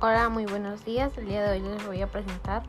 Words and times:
Hola, 0.00 0.28
muy 0.28 0.46
buenos 0.46 0.84
días. 0.84 1.18
El 1.18 1.26
día 1.26 1.42
de 1.42 1.58
hoy 1.58 1.68
les 1.68 1.84
voy 1.84 2.00
a 2.02 2.06
presentar 2.06 2.62